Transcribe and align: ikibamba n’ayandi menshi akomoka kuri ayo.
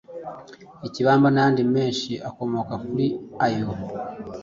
ikibamba 0.87 1.27
n’ayandi 1.31 1.63
menshi 1.75 2.11
akomoka 2.29 2.73
kuri 2.85 3.07
ayo. 3.45 3.65